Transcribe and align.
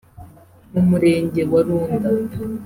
mu 0.71 0.81
Murenge 0.89 1.41
wa 1.51 1.59
Runda 1.65 2.07